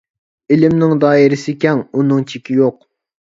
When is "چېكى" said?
2.33-2.57